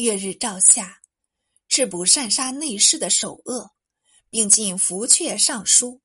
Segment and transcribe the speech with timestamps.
[0.00, 1.02] 月日照下，
[1.68, 3.70] 赤捕擅杀内侍的首恶，
[4.30, 6.00] 并进福阙尚书。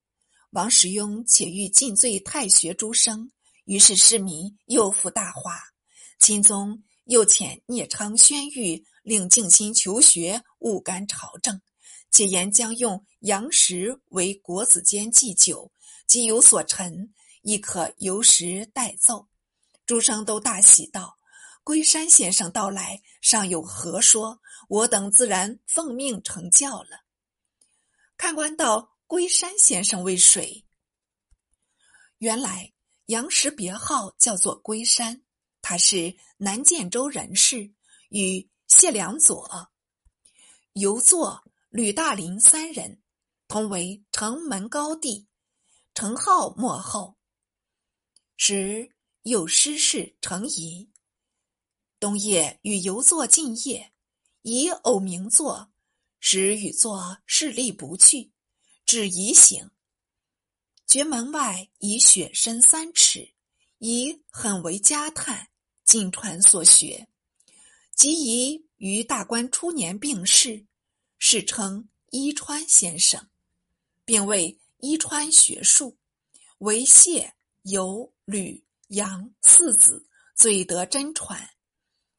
[0.52, 3.32] 王时雍且欲尽罪太学诸生，
[3.64, 5.60] 于是市民又复大哗。
[6.20, 11.62] 钦宗又遣聂昌宣谕，令静心求学，勿干朝政。
[12.12, 15.72] 且言将用杨时为国子监祭酒，
[16.08, 19.28] 即有所陈，亦可由时代奏。
[19.86, 21.18] 诸生都大喜道。
[21.66, 24.40] 龟山先生到来，尚有何说？
[24.70, 27.06] 我等自然奉命成教了。
[28.16, 30.64] 看官道：“龟山先生为谁？”
[32.20, 32.72] 原来
[33.08, 35.24] 杨时别号叫做龟山，
[35.60, 37.74] 他是南建州人士，
[38.10, 39.72] 与谢良佐、
[40.74, 43.02] 游作、吕大林三人
[43.48, 45.28] 同为城门高第，
[45.96, 47.18] 程浩末后，
[48.38, 48.92] 时
[49.24, 50.92] 有师事程颐。
[52.06, 53.92] 冬夜与游作进夜，
[54.44, 55.72] 以偶名作，
[56.20, 58.32] 时与作势力不去，
[58.86, 59.72] 至宜行。
[60.86, 63.34] 觉门外已雪深三尺，
[63.80, 65.50] 以很为佳叹。
[65.84, 67.08] 尽传所学，
[67.96, 70.68] 即宜于大观初年病逝，
[71.18, 73.28] 世称伊川先生，
[74.06, 75.98] 并为伊川学术，
[76.60, 77.34] 为谢、
[77.64, 81.55] 游、吕、杨四子最得真传。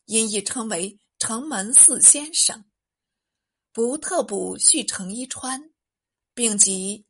[0.07, 2.65] 因亦称为城门四先生，
[3.73, 5.73] 不特补续成一川，
[6.33, 7.05] 并及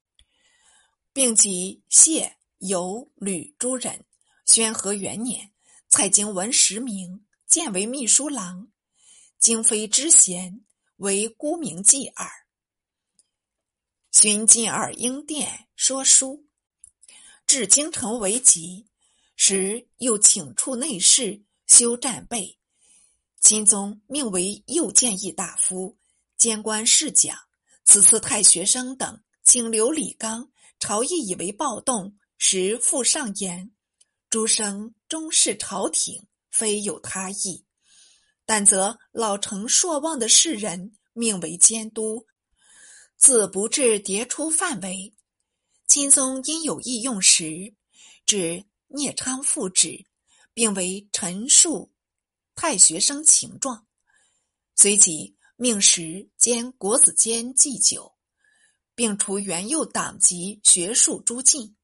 [1.12, 4.04] 并及谢游吕诸人。
[4.46, 5.52] 宣和元年，
[5.88, 8.68] 蔡京闻实名，建为秘书郎。
[9.38, 10.64] 京妃知贤，
[10.96, 12.30] 为孤名继耳。
[14.10, 16.46] 寻进耳应殿说书，
[17.46, 18.88] 至京城为急，
[19.34, 22.58] 时又请处内侍修战备。
[23.48, 25.96] 钦宗命为右谏议大夫，
[26.36, 27.38] 监官侍讲。
[27.84, 33.70] 此次太学生等请留李纲，朝议以为暴动，时复上言：
[34.28, 37.64] 诸生终视朝廷，非有他意。
[38.44, 42.26] 但则老成硕望的士人，命为监督，
[43.16, 45.14] 自不至迭出范围。
[45.86, 47.72] 钦宗因有意用时，
[48.24, 50.04] 指聂昌复旨，
[50.52, 51.92] 并为陈述。
[52.56, 53.86] 太学生情状，
[54.74, 58.14] 随即命时兼国子监祭酒，
[58.94, 61.76] 并除原右党籍学术诸禁，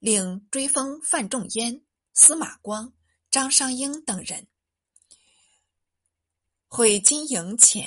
[0.00, 2.92] 令追封范仲淹、司马光、
[3.30, 4.48] 张商英等人。
[6.66, 7.86] 会金营遣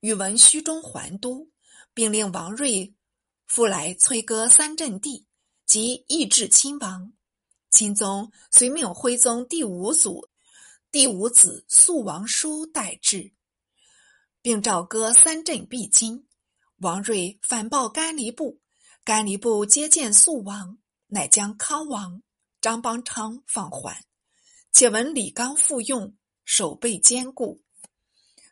[0.00, 1.50] 宇文虚中还都，
[1.92, 2.96] 并令王睿
[3.44, 5.26] 复来催歌三镇地
[5.66, 7.12] 及义治亲王。
[7.70, 10.30] 钦宗遂命徽宗第五祖。
[10.96, 13.34] 第五子肃王叔代之，
[14.40, 16.26] 并诏割三镇必金。
[16.78, 18.62] 王睿反报甘离部，
[19.04, 22.22] 甘离部接见肃王，乃将康王
[22.62, 24.06] 张邦昌放还。
[24.72, 27.62] 且闻李纲复用，守备坚固，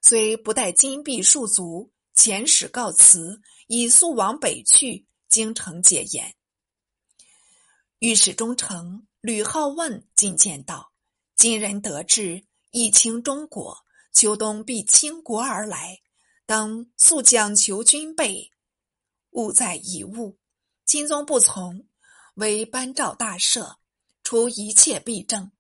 [0.02, 6.36] 虽不带金币数足，遣使告辞，以肃王北去，京城解严。
[8.00, 10.90] 御史中丞吕浩问进谏道。
[11.36, 16.00] 今人得志，一清中国，秋冬必倾国而来，
[16.46, 18.50] 当速讲求军备，
[19.30, 20.38] 勿在贻误。
[20.86, 21.86] 钦宗不从，
[22.34, 23.76] 为颁诏大赦，
[24.22, 25.50] 除一切弊政。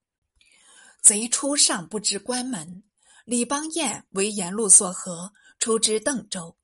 [1.02, 2.82] 贼初尚不知关门。
[3.24, 6.56] 李邦彦为沿路所合，出之邓州。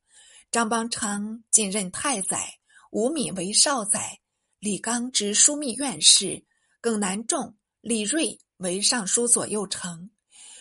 [0.50, 2.58] 张邦昌进任太宰，
[2.90, 4.20] 吴敏为少宰。
[4.58, 6.44] 李纲之枢密院事，
[6.80, 8.38] 耿南仲、李瑞。
[8.60, 10.10] 为尚书左右丞，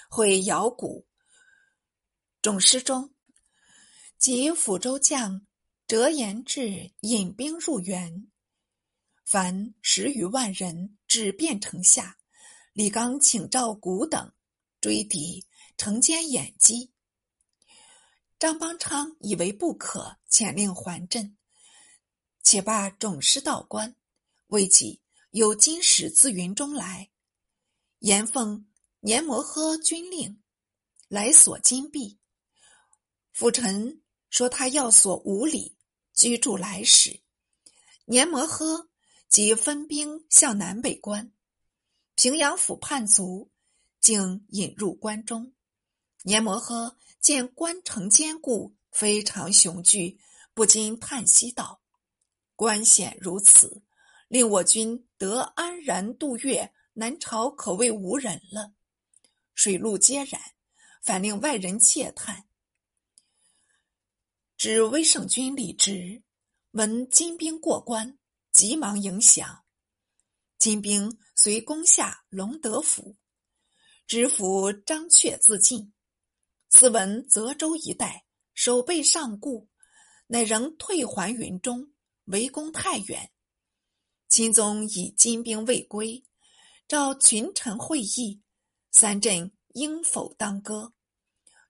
[0.10, 1.06] 会摇鼓。
[2.42, 3.14] 总师中，
[4.18, 5.46] 及抚州将
[5.86, 8.32] 折颜志引兵入援，
[9.26, 12.18] 凡十余万人至汴城下。
[12.72, 14.32] 李纲请赵古等
[14.80, 15.46] 追敌，
[15.76, 16.94] 城间掩击。
[18.38, 21.36] 张邦昌以为不可，遣令还镇。
[22.44, 23.94] 且罢总师道官，
[24.48, 25.02] 未几，
[25.32, 27.09] 有金使自云中来。
[28.00, 28.66] 严奉
[29.02, 30.42] 年摩诃军令，
[31.10, 32.18] 来索金币。
[33.34, 35.76] 辅臣说他要索五里，
[36.14, 37.20] 居住来使。
[38.06, 38.88] 年摩诃
[39.28, 41.32] 即分兵向南北关。
[42.16, 43.52] 平阳府叛卒，
[44.00, 45.54] 竟引入关中。
[46.24, 50.18] 年摩诃见关城坚固，非常雄踞，
[50.54, 51.82] 不禁叹息道
[52.56, 53.82] ：“关险如此，
[54.30, 58.74] 令我军得安然渡越。”南朝可谓无人了，
[59.56, 60.42] 水陆皆然，
[61.02, 62.50] 反令外人窃叹。
[64.58, 66.22] 知威胜军立直，
[66.72, 68.20] 闻金兵过关，
[68.52, 69.64] 急忙迎降。
[70.58, 73.16] 金兵遂攻下隆德府，
[74.06, 75.94] 知府张阙自尽。
[76.70, 79.70] 斯闻泽州一带守备尚固，
[80.28, 81.94] 乃仍退还云中，
[82.26, 83.32] 围攻太原。
[84.28, 86.26] 钦宗以金兵未归，
[86.90, 88.42] 召群臣会议，
[88.90, 90.92] 三镇应否当割？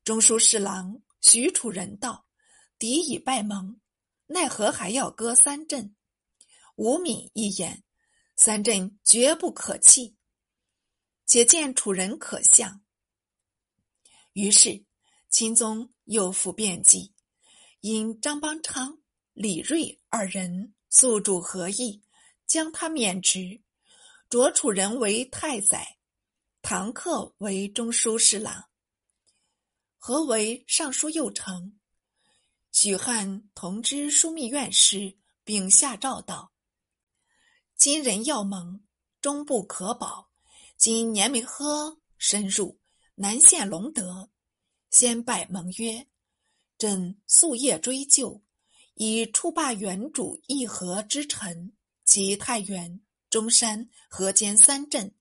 [0.06, 2.26] 中书侍郎许褚人道
[2.80, 3.82] ：“敌已败蒙，
[4.28, 5.94] 奈何还要割三镇？”
[6.78, 7.84] 吴敏一言
[8.38, 10.16] ：“三镇绝不可弃，
[11.26, 12.82] 且见楚人可相。”
[14.32, 14.86] 于是
[15.30, 17.14] 钦宗又复变计，
[17.82, 18.98] 因张邦昌、
[19.34, 22.02] 李瑞二人宿主合议。
[22.48, 23.62] 将他免职，
[24.30, 25.98] 擢楚人为太宰，
[26.62, 28.70] 唐克为中书侍郎，
[29.98, 31.80] 何为尚书右丞。
[32.72, 36.54] 许汉同知枢密院事，并下诏道
[37.76, 38.86] ：“今人要盟，
[39.20, 40.30] 终不可保。
[40.78, 42.80] 今年明呵深入，
[43.16, 44.30] 南陷隆德，
[44.92, 46.06] 先拜盟约，
[46.78, 48.44] 朕夙夜追究，
[48.94, 53.00] 以出罢原主议和之臣。”及太原、
[53.30, 55.14] 中山、河间三镇，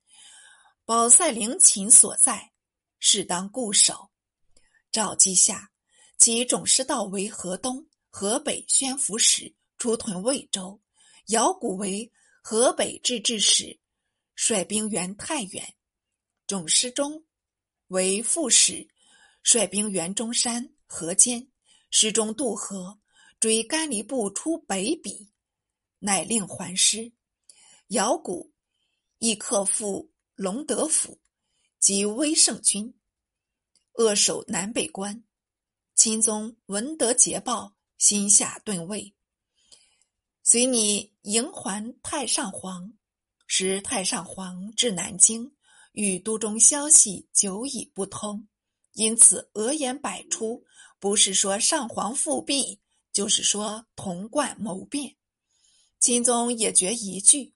[0.87, 2.53] 保塞陵寝所在，
[2.99, 4.11] 适当固守。
[4.91, 5.71] 诏记下，
[6.17, 10.81] 其总师道为河东、河北宣抚使，出屯魏州；
[11.27, 12.11] 姚古为
[12.41, 13.79] 河北制置使，
[14.35, 15.75] 率兵援太原。
[16.47, 17.27] 总师中
[17.89, 18.89] 为副使，
[19.43, 21.47] 率兵援中山、河间。
[21.91, 22.99] 师中渡河，
[23.39, 25.29] 追甘离部出北鄙。
[25.99, 27.13] 乃令还师，
[27.89, 28.53] 姚古
[29.19, 31.23] 亦克复隆德府
[31.79, 32.95] 及威胜军，
[33.95, 35.25] 扼守南北关。
[35.95, 39.15] 钦宗闻得捷报，心下顿慰，
[40.43, 42.93] 随你迎还太上皇。
[43.47, 45.57] 时太上皇至南京，
[45.93, 48.47] 与都中消息久已不通，
[48.93, 50.63] 因此讹言百出，
[50.99, 52.83] 不是说上皇复辟，
[53.15, 55.17] 就是说童贯谋变。
[55.99, 57.55] 钦宗也觉疑惧，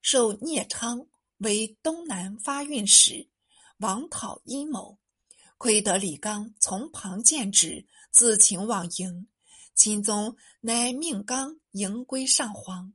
[0.00, 1.06] 受聂昌
[1.38, 3.28] 为东南发运使，
[3.78, 4.98] 王讨阴谋。
[5.56, 9.26] 亏得李纲从旁见旨，自请往迎。
[9.74, 12.94] 钦宗乃命纲迎归上皇，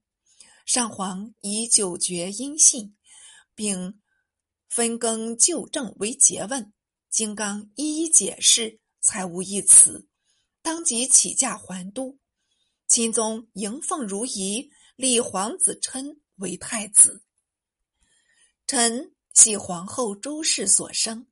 [0.66, 2.96] 上皇以九绝音信，
[3.54, 4.00] 并
[4.70, 6.74] 分更旧政为诘问。
[7.10, 10.08] 经纲一一解释，才无一词。
[10.62, 12.18] 当即起驾还都。
[12.88, 17.24] 钦宗迎奉如仪，立皇子琛为太子。
[18.66, 21.28] 臣系皇后朱氏所生，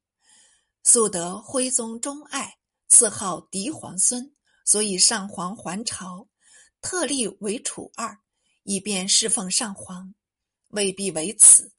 [0.84, 2.58] 素得徽宗钟爱，
[2.88, 6.28] 赐号嫡皇孙，所以上皇还朝，
[6.82, 8.20] 特立为楚二，
[8.64, 10.14] 以便侍奉上皇。
[10.68, 11.74] 未必为此，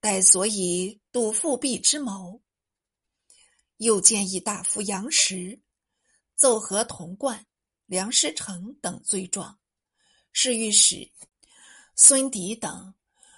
[0.00, 2.42] 待所以度复辟之谋。
[3.76, 5.60] 又建议大夫杨时
[6.36, 7.46] 奏和童贯。
[7.86, 9.58] 梁师成等罪状，
[10.32, 11.12] 侍御史
[11.96, 12.92] 孙迪等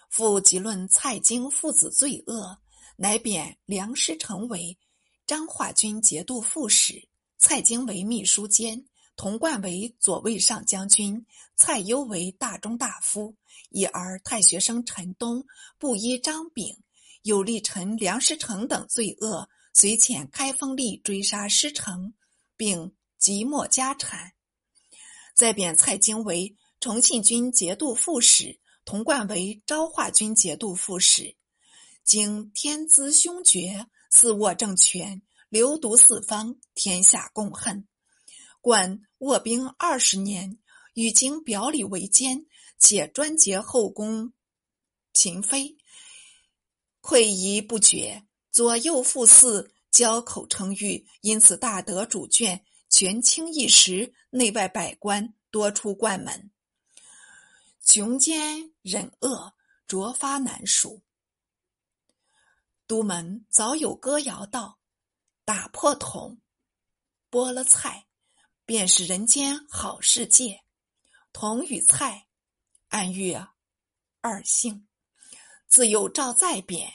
[0.08, 2.58] 复即论蔡京父子罪恶，
[2.96, 4.78] 乃贬梁师成为
[5.26, 7.06] 彰化军节度副使，
[7.36, 13.36] 蔡京为秘书监，童贯为左卫上将军，蔡攸为大中大夫。
[13.68, 15.44] 一而太学生陈东
[15.78, 16.78] 布衣张炳，
[17.22, 22.14] 有力陈梁师成等罪恶，遂遣开封吏追杀师成，
[22.56, 24.32] 并即没家产。
[25.34, 31.34] 再贬蔡京为重庆军节度副使，童贯为昭化军节度副使。
[32.04, 37.88] 经天资凶绝，肆握政权，流毒四方，天下共恨。
[38.60, 40.60] 贯卧兵二十年，
[40.94, 42.46] 与经表里为奸，
[42.78, 44.32] 且专结后宫
[45.12, 45.76] 嫔妃，
[47.00, 52.60] 愧疑不绝，左右副嗣交口称誉，因此大得主眷。
[52.88, 56.52] 权倾一时，内外百官多出关门，
[57.86, 59.54] 穷奸忍恶，
[59.86, 61.04] 卓发难数。
[62.88, 64.80] 都门早有歌谣道
[65.46, 66.40] ：“打破桶，
[67.30, 68.08] 剥了菜，
[68.64, 70.64] 便是人间好世界。
[71.32, 72.26] 桶与菜，
[72.88, 73.38] 暗喻
[74.20, 74.88] 二姓。
[75.68, 76.92] 自有诏再贬，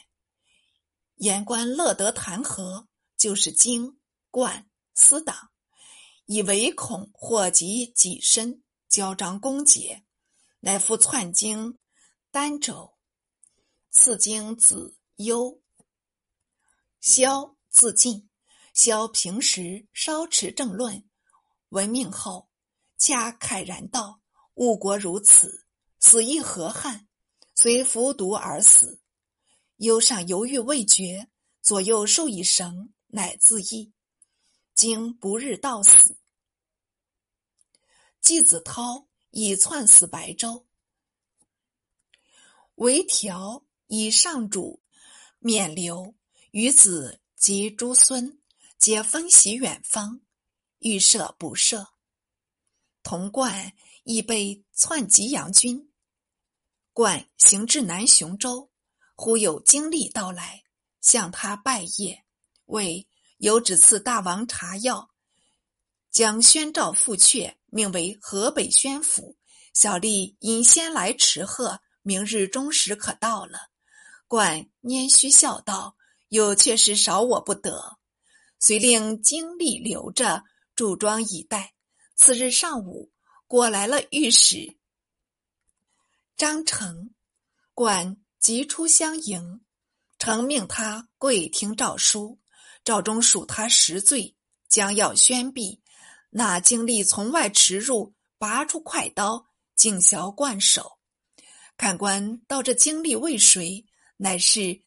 [1.15, 3.97] 言官乐得弹劾，就是京
[4.29, 5.51] 冠私党。”
[6.27, 10.05] 以唯恐祸及己身，交章公节，
[10.63, 11.77] 乃复篡经
[12.29, 12.95] 丹州，
[13.89, 15.59] 赐经子幽
[16.99, 18.29] 萧自尽，
[18.71, 21.03] 萧平时稍持政论，
[21.69, 22.47] 闻命后，
[22.95, 24.21] 恰慨然道
[24.53, 25.65] ：“误国如此，
[25.99, 27.07] 死亦何憾？”
[27.55, 29.01] 遂服毒而死。
[29.77, 31.29] 忧上犹豫未决，
[31.61, 33.91] 左右受以绳，乃自缢。
[34.75, 36.19] 经不日到死。
[38.19, 40.67] 季子涛以窜死白州，
[42.75, 44.81] 为条以上主
[45.39, 46.15] 免流，
[46.51, 48.39] 与子及诸孙
[48.77, 50.21] 皆分徙远方，
[50.79, 51.87] 欲赦不赦。
[53.03, 53.73] 童贯
[54.03, 55.91] 亦被窜吉阳军，
[56.93, 58.69] 贯行至南雄州。
[59.15, 60.63] 忽有经历到来，
[60.99, 62.23] 向他拜谒，
[62.65, 63.07] 谓
[63.37, 65.11] 有旨赐大王查药，
[66.21, 69.35] 将宣诏复阙，命为河北宣府。
[69.73, 73.71] 小吏因先来迟贺，明日中时可到了。
[74.27, 75.97] 冠拈须笑道
[76.29, 77.97] ：“又确实少我不得。”
[78.61, 80.43] 遂令经历留着
[80.75, 81.73] 驻庄以待。
[82.15, 83.11] 次日上午，
[83.47, 84.77] 果来了御史
[86.37, 87.09] 张成，
[87.73, 88.15] 冠。
[88.37, 89.61] 即出相迎，
[90.19, 92.39] 承命他跪听诏书。
[92.83, 94.35] 诏中数他十罪，
[94.69, 95.80] 将要宣毕。
[96.33, 100.97] 那经历从外驰入，拔出快刀，径削冠首。
[101.75, 103.85] 看官道这经历为谁？
[104.15, 104.81] 乃是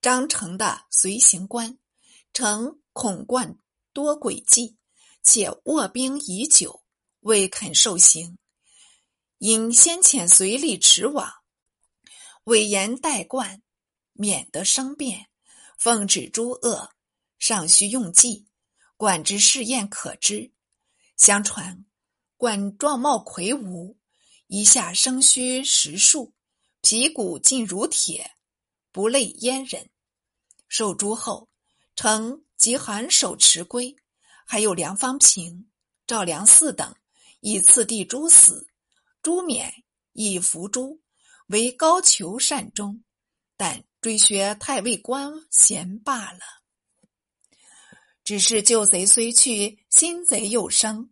[0.00, 1.78] 张成的随行官。
[2.32, 3.58] 成恐冠
[3.92, 4.78] 多诡计，
[5.22, 6.82] 且卧兵已久，
[7.20, 8.38] 未肯受刑，
[9.38, 11.30] 因先遣随吏驰往。
[12.44, 13.62] 委言代冠，
[14.12, 15.26] 免得生变。
[15.76, 16.94] 奉旨诸恶，
[17.38, 18.46] 尚需用计。
[18.96, 20.52] 管之试验可知。
[21.20, 21.84] 相传
[22.38, 23.98] 冠状貌魁梧，
[24.46, 26.32] 一下生须十数，
[26.80, 28.30] 皮骨尽如铁，
[28.90, 29.90] 不类阉人。
[30.66, 31.50] 受诸后，
[31.94, 33.94] 成即函首持归。
[34.46, 35.70] 还有梁方平、
[36.06, 36.96] 赵良嗣等，
[37.40, 38.66] 以次第诛死。
[39.20, 39.70] 朱冕
[40.12, 41.02] 以伏诛。
[41.48, 43.04] 为高俅善终，
[43.58, 46.59] 但追学太尉官衔罢了。
[48.30, 51.10] 只是旧贼虽去，新贼又生，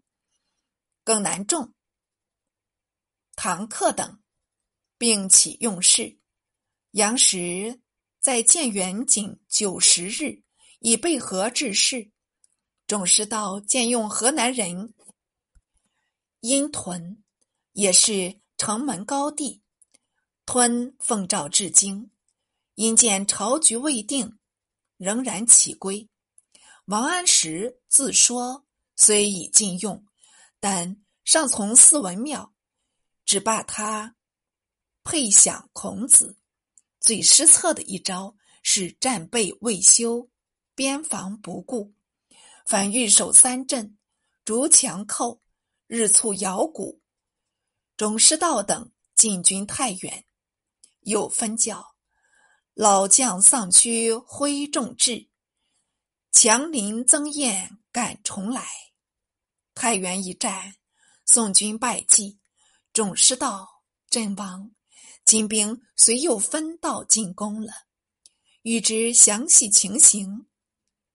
[1.03, 1.75] 更难中。
[3.35, 4.21] 唐克等
[4.97, 6.17] 并起用事。
[6.93, 7.81] 杨时
[8.21, 10.45] 在建元仅九十日，
[10.79, 12.13] 已备和致仕。
[12.87, 14.95] 总师道见用河南人
[16.39, 17.25] 殷屯，
[17.73, 19.61] 也是城门高地。
[20.47, 22.13] 吞奉诏至京，
[22.77, 24.39] 因见朝局未定，
[24.97, 26.09] 仍然起归。
[26.89, 28.65] 王安石自说
[28.97, 30.07] 虽已禁用，
[30.59, 32.55] 但尚从四文庙，
[33.27, 34.17] 只罢他
[35.05, 36.39] 配享孔子。
[36.99, 40.31] 最失策的一招是战备未修，
[40.75, 41.93] 边防不顾，
[42.65, 43.99] 反欲守三镇，
[44.43, 45.43] 逐强寇，
[45.89, 47.03] 日促摇谷。
[47.99, 50.25] 董师道等进军太原。
[51.01, 51.97] 有分教，
[52.73, 55.28] 老将丧躯挥重志，
[56.31, 58.67] 强邻曾燕敢重来。
[59.75, 60.77] 太原一战，
[61.25, 62.39] 宋军败绩，
[62.93, 64.73] 总师道阵亡，
[65.25, 67.87] 金兵遂又分道进攻了。
[68.63, 70.47] 欲知详细情形，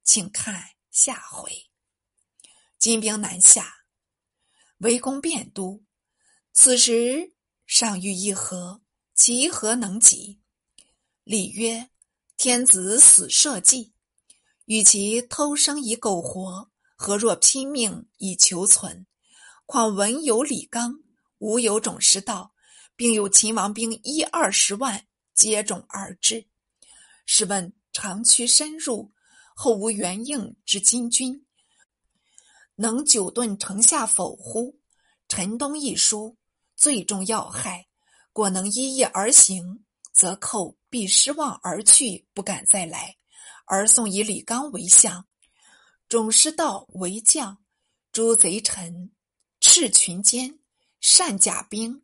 [0.03, 1.69] 请看下回。
[2.77, 3.85] 金兵南下，
[4.79, 5.83] 围攻汴都，
[6.51, 7.33] 此时
[7.65, 8.81] 尚欲议和。
[9.15, 10.41] 其何能及？
[11.23, 11.91] 礼曰
[12.35, 13.92] ：“天子死社稷，
[14.65, 19.05] 与其偷生以苟活，何若拼命以求存？
[19.65, 20.99] 况文有李纲，
[21.39, 22.53] 武有种师道，
[22.95, 26.47] 并有秦王兵一二十万接踵而至。
[27.25, 29.11] 试问长驱深入，
[29.55, 31.45] 后无援应之金军，
[32.75, 34.79] 能久顿城下否乎？”
[35.29, 36.37] 陈东一书，
[36.75, 37.87] 最重要害。
[38.31, 43.17] 果能依义而行，则寇必失望而去，不敢再来。
[43.65, 45.27] 而宋以李纲为相，
[46.09, 47.63] 种师道为将，
[48.11, 49.11] 诸贼臣
[49.59, 50.59] 赤群奸，
[50.99, 52.03] 善甲兵，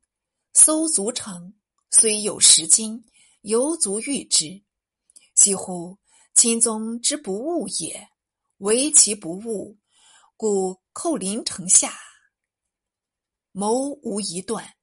[0.54, 1.54] 搜足城，
[1.92, 3.06] 虽有十金，
[3.42, 4.64] 犹足御之。
[5.36, 5.98] 几乎
[6.34, 8.10] 钦宗之不务也，
[8.58, 9.78] 唯其不务，
[10.36, 11.94] 故寇临城下，
[13.52, 14.76] 谋无一断，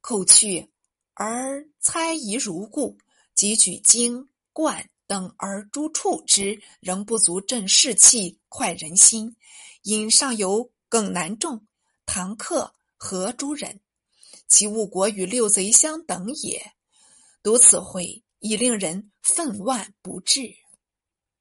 [0.00, 0.72] 寇去。
[1.14, 2.96] 而猜疑如故，
[3.34, 9.36] 即举荆冠等而诛处之，仍不足振士气、快人心。
[9.82, 11.66] 因上有耿南仲、
[12.06, 13.78] 唐克、何诸人，
[14.48, 16.72] 其误国与六贼相等也。
[17.42, 20.54] 读此会，已令人愤惋不至。